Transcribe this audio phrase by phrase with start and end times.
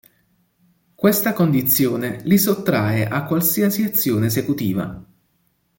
[0.95, 5.05] Questa condizione li sottrae a qualsiasi azione esecutiva.